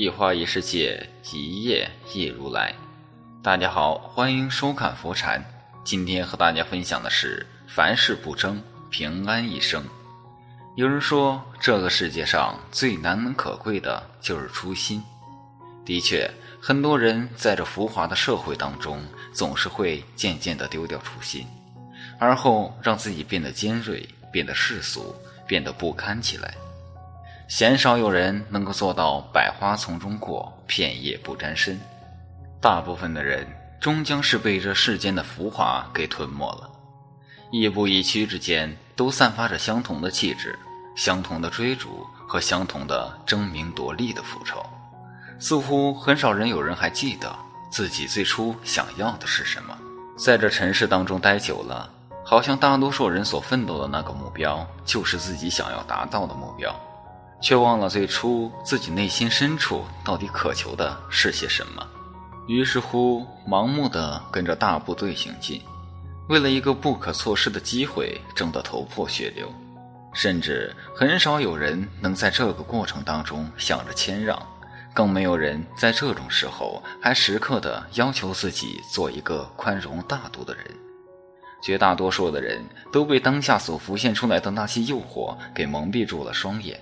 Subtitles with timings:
[0.00, 2.72] 一花一世界，一叶一如来。
[3.42, 5.44] 大家好，欢迎收看佛禅。
[5.82, 9.84] 今天和大家分享的是：凡事不争，平安一生。
[10.76, 15.02] 有人说，这个世界上最难能可贵的就是初心。
[15.84, 16.30] 的确，
[16.60, 21.44] 很多人在这浮华的社会当中，总是会渐渐地丢掉初心，
[22.20, 25.12] 而后让自己变得尖锐，变得世俗，
[25.44, 26.54] 变得不堪起来。
[27.48, 31.80] 鲜少有人能够做到百花丛中过，片叶不沾身。
[32.60, 33.46] 大部分的人
[33.80, 36.70] 终将是被这世间的浮华给吞没了。
[37.50, 40.58] 亦步亦趋之间，都散发着相同的气质、
[40.94, 44.62] 相同的追逐和相同的争名夺利的复仇。
[45.38, 47.34] 似乎很少人有人还记得
[47.70, 49.74] 自己最初想要的是什么。
[50.18, 51.90] 在这尘世当中待久了，
[52.22, 56.78] 好像大多数人所奋斗的那个目标，就是自己想要达到的目标。
[57.40, 61.86] 却忘了最初自己内心深处到底渴求的是些什么，
[62.46, 65.62] 于是乎盲目的跟着大部队行进，
[66.28, 69.52] 为了一个不可错失的机会争得头破血流，
[70.12, 74.40] 甚至很少有人能在这个过程当中想着谦让，
[74.92, 80.64] 更没有人在这种时候还时刻的要求自己做一个宽容大度的人。
[81.60, 86.80] 绝大多数的人都被当下所浮现出来的那些诱惑给蒙蔽住了双眼。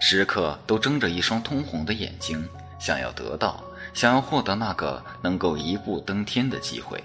[0.00, 7.02] 时刻都睁着一双通红的眼睛，想要得到，想要获得那个能够一步登天的机会。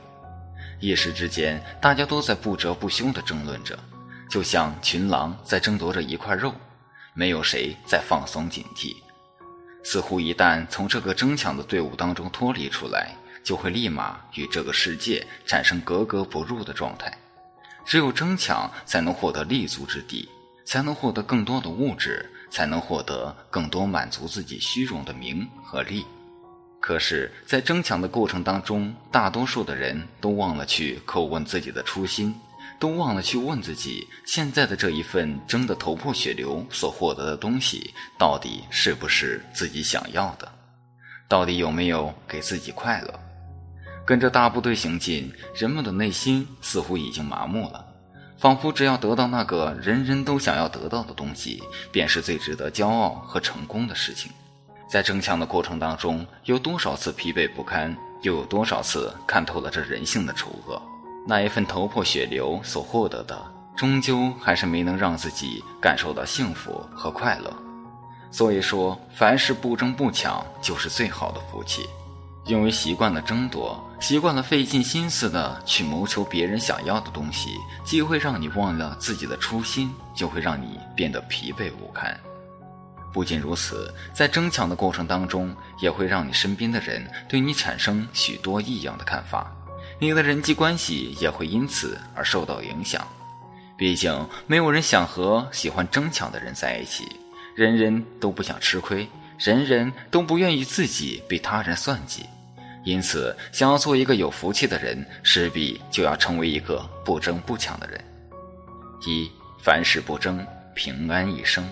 [0.79, 3.77] 一时之间，大家都在不折不休地争论着，
[4.29, 6.53] 就像群狼在争夺着一块肉，
[7.13, 8.95] 没有谁在放松警惕。
[9.83, 17.11] 似乎一旦从这个争抢的队伍当中脱离出来，就会立马与这个世界产生格格不入的状态。
[17.85, 20.29] 只有争抢，才能获得立足之地，
[20.63, 22.29] 才能获得更多的物质。
[22.53, 26.05] 才能获得更多满足自己虚荣的名和利，
[26.79, 32.35] 可是，在争抢的过程当中，大多数的人都忘了去叩问自己的初心，
[32.79, 40.47] 都忘了去问自己，现在的这一份争得头破血流所获得的东西，到底是不是自己想要的？
[41.27, 43.19] 到底有没有给自己快乐？
[44.05, 47.83] 跟着大部队行进，人们的内心似乎已经麻木了。
[48.43, 54.29] 仿佛只要得到那个人人都想要得到的东西，便是最值得骄傲和成功的事情。
[54.85, 60.81] 在争抢的过程当中，有多少次疲惫不堪，又有多少次看透了这人性的丑恶？
[61.25, 63.41] 那一份头破血流所获得的，
[63.77, 67.49] 终究还是没能让自己感受到幸福和快乐。
[68.29, 71.87] 所以说，凡事不争不抢，就是最好的福气。
[72.45, 82.13] 因为习惯了争夺，习惯了费尽心思的去谋求别人想要的东西，既会让你忘了自己的初心，又会让你变得疲惫不堪。
[83.13, 89.49] 不仅如此，在争抢的过程当中，也会让你身边的人对你产生许多异样的看法，
[89.99, 93.07] 你的人际关系也会因此而受到影响。
[93.77, 97.07] 毕竟，没有人想和喜欢争抢的人在一起，
[97.55, 99.07] 人人都不想吃亏。
[99.39, 102.25] 人人都不愿意自己被他人算计，
[102.83, 108.03] 因此，想要做一个有福气的人，势必就要成为一个不争不抢的人。
[109.05, 110.45] 一凡事不争，
[110.75, 111.67] 平安一生。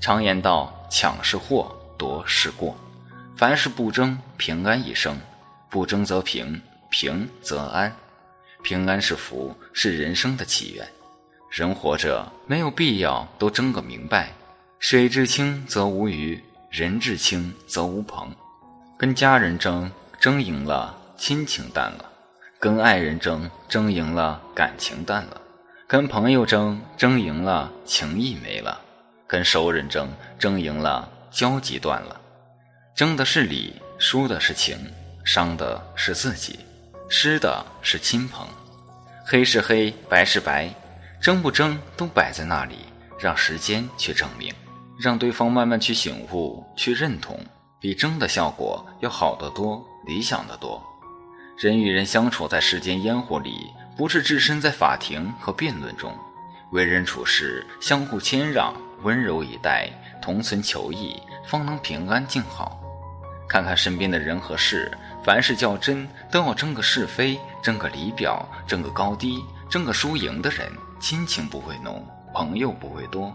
[0.00, 2.76] 常言道：抢是祸，夺是过。
[3.36, 5.16] 凡事不争，平安一生。
[5.68, 6.60] 不争则平，
[6.90, 7.94] 平则安。
[8.62, 10.86] 平安是福，是人生的起源。
[11.50, 14.32] 人活着，没有必要都争个明白。
[14.78, 16.42] 水至清则无鱼。
[16.68, 18.34] 人至清则无朋，
[18.98, 22.04] 跟家人争，争赢了亲情淡了；
[22.58, 25.40] 跟爱人争，争赢了感情淡了；
[25.86, 28.78] 跟朋友争，争赢了情谊没了；
[29.26, 32.20] 跟熟人争，争赢了交集断了。
[32.94, 34.78] 争的是理，输的是情，
[35.24, 36.58] 伤的是自己，
[37.08, 38.46] 失的是亲朋。
[39.24, 40.72] 黑是黑，白是白，
[41.20, 42.86] 争不争都摆在那里，
[43.18, 44.54] 让时间去证明。
[44.98, 47.38] 让对方慢慢去醒悟、去认同，
[47.78, 50.82] 比争的效果要好得多、理想的多。
[51.58, 56.16] 人与人相处在世间烟火里，不是置身在法庭和辩论中，
[56.70, 59.90] 为人处事相互谦让、温柔以待、
[60.22, 62.80] 同存求异，方能平安静好。
[63.48, 64.90] 看看身边的人和事，
[65.24, 70.70] 凡事较真，都要争个是非、争个理表、争个高低、争个输赢的人，
[71.00, 72.04] 亲情不会浓，
[72.34, 73.34] 朋友不会多。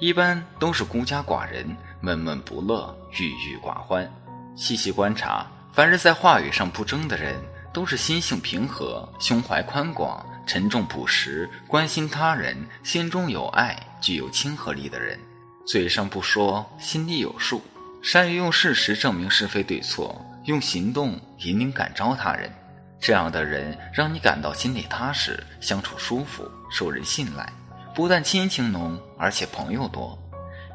[0.00, 4.10] 一般都是孤家寡人，闷闷不乐，郁郁寡欢。
[4.56, 7.34] 细细观察，凡是在话语上不争的人，
[7.72, 15.18] 都是心性平和、胸怀宽广、沉重朴实、关心他人、心中有爱、具有亲和力的人。
[15.66, 17.60] 嘴上不说，心里有数，
[18.00, 22.48] 善于用事实证明是非对错，用行动引领感召他人。
[23.00, 27.52] 这样的人让你感到心里踏实，相处舒服，受人信赖。
[27.96, 30.16] 不但亲情浓，而且朋友多。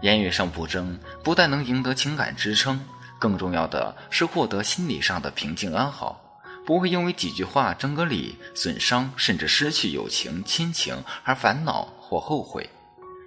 [0.02, 2.80] 言语上不争，不但能赢得情感支撑，
[3.20, 6.20] 更重要的是获得心理上的平静安好。
[6.66, 12.70] 不会因为几句话争个理，损伤甚至失去友情亲情而烦恼或后悔。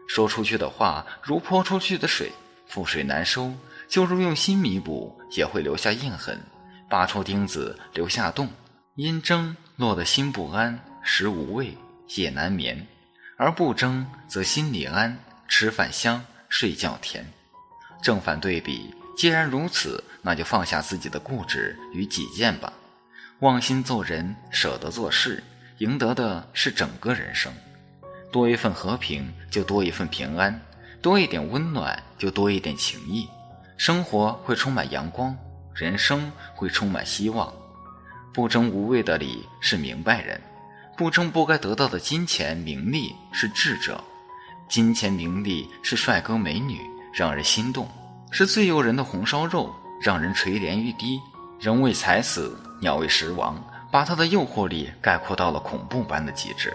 [0.08, 2.30] 说出去的话如泼出去的水，
[2.70, 3.52] 覆水难收；
[3.88, 6.40] 就如用心弥补，也会留下印痕。
[6.88, 8.48] 拔出钉子留下洞，
[8.94, 11.76] 因争落得心不安，食无味，
[12.14, 12.76] 夜难眠；
[13.38, 15.18] 而不争则心里安，
[15.48, 17.26] 吃饭香，睡觉甜。
[18.02, 22.72] 正反对比，既然如此，那就放下自己的固执与己见吧。
[23.40, 25.42] 忘心做人，舍得做事，
[25.78, 27.52] 赢得的是整个人生。
[28.30, 30.54] 多一份和平，就多一份平安；
[31.02, 33.28] 多一点温暖，就多一点情谊。
[33.76, 35.36] 生活会充满阳光，
[35.74, 37.52] 人生会充满希望。
[38.32, 40.40] 不争无谓的理是明白人，
[40.96, 44.02] 不争不该得到的金钱名利是智者。
[44.68, 46.80] 金钱名利是帅哥美女，
[47.12, 47.86] 让人心动；
[48.34, 49.70] 是最诱人的红烧肉，
[50.00, 51.20] 让人垂涎欲滴。
[51.60, 56.74] 人为财死，鸟为食亡，把它的诱惑力概括到了恐怖般的极致。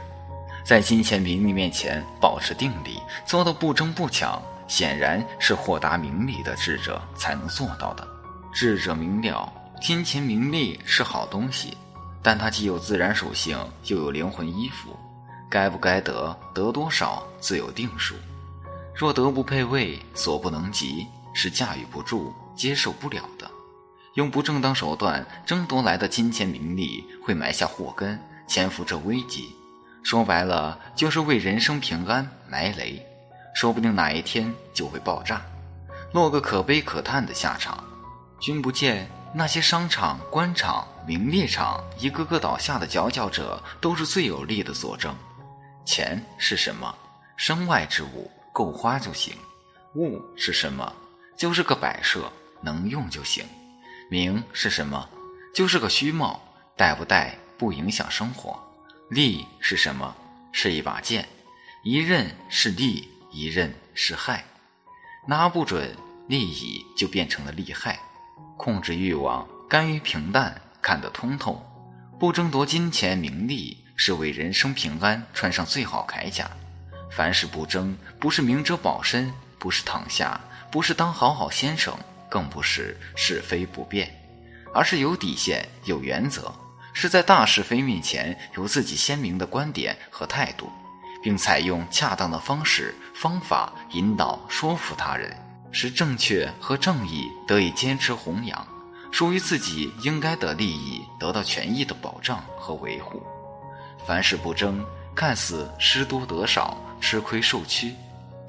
[0.64, 8.08] 在金钱名利面前保持定力，做到不争不抢，显然是豁达明理的智者才能做到的。
[8.54, 9.52] 智者明了，
[9.82, 11.76] 金钱名利是好东西，
[12.22, 14.96] 但它既有自然属性，又有灵魂依附，
[15.50, 18.14] 该不该得，得多少自有定数。
[18.94, 21.06] 若德不配位，所不能及，
[21.38, 23.48] 是驾驭不住、接受不了的。
[24.16, 29.56] 用不正当手段争夺来的金钱名利，会埋下祸根，潜伏着危机。
[30.02, 33.06] 说白了，就是为人生平安埋雷，
[33.54, 35.46] 说不定哪一天就会爆炸，
[36.12, 37.84] 落个可悲可叹的下场。
[38.40, 45.16] 君不见那些商场、官场、名利场一个个倒下的佼佼者，都是最有力的佐证。
[45.86, 46.92] 钱是什么？
[47.36, 49.36] 身外之物，够花就行。
[49.94, 50.92] 物是什么？
[51.38, 52.32] 就是个摆设，
[52.62, 53.46] 能用就行。
[54.10, 55.08] 名是什么？
[55.54, 56.42] 就是个虚貌，
[56.76, 58.60] 戴不戴不影响生活。
[59.12, 60.16] 利是什么？
[60.52, 61.28] 是一把剑，
[61.84, 64.44] 一刃是利，一刃是害。
[65.28, 65.96] 拿不准
[66.28, 68.00] 利益，就变成了利害。
[68.58, 71.64] 控制欲望，甘于平淡，看得通透。
[72.20, 76.50] 不争夺金钱名利，是为人生平安穿上最好铠甲。
[77.12, 80.40] 凡事不争，不是明哲保身，不是躺下，
[80.72, 81.98] 不是当好好先生。
[82.30, 84.14] 更不是是非不变，
[84.74, 86.54] 而是有底线、有原则，
[86.92, 90.70] 是在大是非面前有自己鲜明的观点和态度，
[91.24, 95.34] 并采用恰当的方式方法引导说服他人，
[95.72, 98.68] 使正确和正义得以坚持弘扬，
[99.10, 103.26] 属于自己应该的利益得到权益的保障和维护。
[104.06, 104.86] 凡事不争，
[105.16, 107.96] 看似失多得少、吃亏受屈，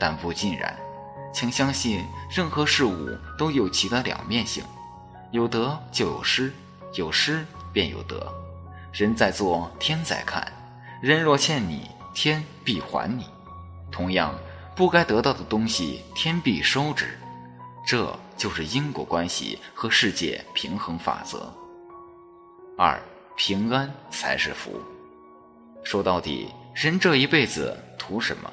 [0.01, 0.77] 但不尽然。
[1.33, 4.65] 请相信，任何事物都有其的两面性，
[5.31, 6.53] 有得就有失，
[6.95, 8.33] 有失便有得。
[8.93, 10.47] 人在做，天在看。
[11.01, 13.27] 人若欠你，天必还你。
[13.91, 14.35] 同样，
[14.75, 17.19] 不该得到的东西，天必收之。
[17.87, 21.53] 这就是因果关系和世界平衡法则。
[22.77, 23.01] 二，
[23.37, 24.81] 平安才是福。
[25.85, 28.53] 说到底，人这一辈子图什么？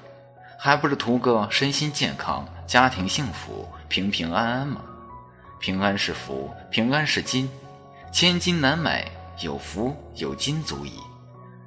[0.66, 4.82] 还不是图个身心健康、家庭幸福、平平安安吗？
[5.60, 7.48] 平安是福，平安是金，
[8.12, 9.06] 千金难买，
[9.44, 10.94] 有福有金足矣。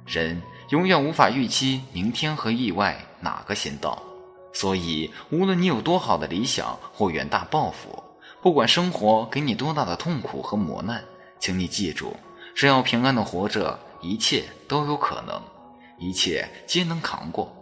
[0.05, 0.41] 人
[0.71, 4.03] 永远无法预期明天和意外哪个先到，
[4.51, 8.03] 所以无论你有多好的理想或远大抱负，
[8.41, 11.01] 不管生活给你多大的痛苦和磨难，
[11.39, 12.13] 请你记住，
[12.53, 15.41] 只要平安的活着，一切都有可能，
[15.97, 17.55] 一切皆能扛过。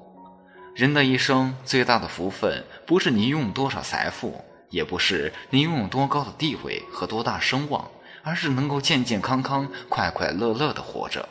[0.77, 7.89] 人的一生最大的福分，不是你拥有多少财富，也不是你拥有多高的地位和多大声望，
[8.21, 11.27] 而是能够健健康康、快快乐乐的活着。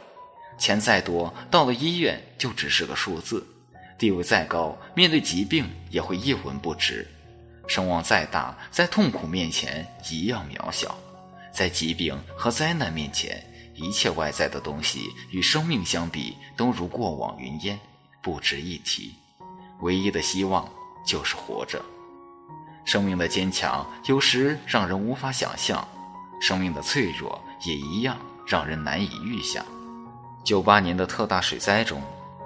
[0.58, 3.38] 钱再多，到了医院就只是个数字；
[3.96, 7.06] 地位再高，面对疾病也会一文不值；
[7.68, 10.98] 声望再大，在痛苦面前一样渺小。
[11.52, 13.40] 在疾病和灾难面前，
[13.76, 17.78] 一切外在的东西与生命相比，都如过往云烟，
[18.20, 19.14] 不值一提。
[19.80, 20.68] 唯一的希望
[21.04, 21.80] 就是活着。
[22.84, 25.86] 生命的坚强有时让人无法想象，
[26.40, 28.16] 生命的脆弱也一样
[28.46, 29.64] 让人难以预想。
[30.44, 32.00] 九八年的特大水灾中，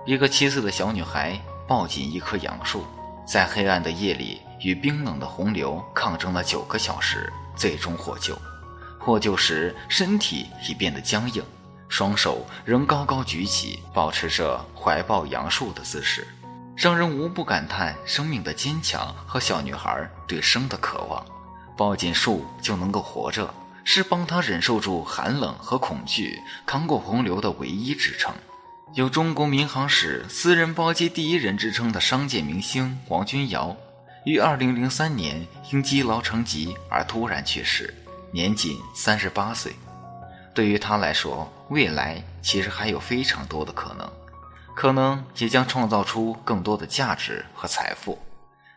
[0.06, 2.84] 一个七岁的小女孩抱紧一棵杨树，
[3.26, 8.34] 在黑暗的夜里与冰冷的洪流抗争了九个小时，最终获救。
[8.98, 11.44] 获救时，身体已变得僵硬，
[11.88, 16.26] 双手仍高高举起，保持着怀抱杨树的姿势，
[16.80, 21.22] 让人无不感叹生命的坚强和小女孩对生的渴望。
[21.76, 23.52] 抱紧树就能够活着，
[23.84, 28.32] 是帮她忍受住寒冷和恐惧、扛过洪流的唯一支撑。
[28.94, 33.76] 有中国民航史私人包机第一人之称的商界明星王君瑶，
[34.24, 37.94] 于2003年因积劳成疾而突然去世。
[38.32, 39.74] 年仅三十八岁，
[40.54, 44.10] 对于他来说，未来其实还有非常多的可能，
[44.80, 48.18] 可能也将创造出更多的价值和财富。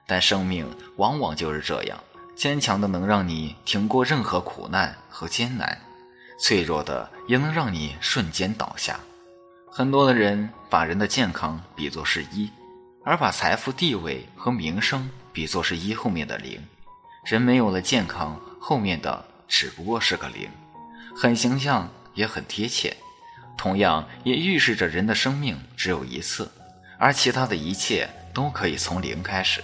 [0.05, 1.97] 但生命往往就是这样，
[2.35, 5.79] 坚强的能让你挺过任何苦难和艰难，
[6.37, 8.99] 脆弱的也能让你瞬间倒下。
[9.71, 12.51] 很多的人把人的健康比作是一，
[13.05, 16.61] 而把财富、地位和名声比作是一后面的零。
[17.23, 19.23] 人没有了健康，后面的。
[19.47, 20.49] 只不过是个零，
[21.15, 22.93] 很形象也很贴切，
[23.57, 26.51] 同样也预示着人的生命只有一次，
[26.97, 29.63] 而其他的一切都可以从零开始。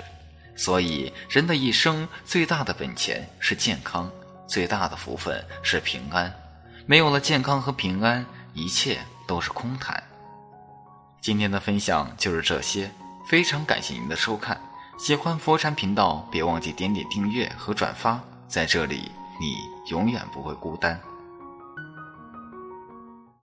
[0.55, 4.12] 所以，人的一生最大的本钱是健康，
[4.48, 6.34] 最大的福分是平安。
[6.86, 10.01] 没有了健康和平安，一切都是空谈。
[11.22, 12.91] 今天的分享就是这些，
[13.27, 14.60] 非常感谢您的收看。
[14.98, 19.12] 喜欢佛禅频道，别忘记点点订阅和转发，在这里。
[19.39, 19.55] 你
[19.89, 21.00] 永远不会孤单。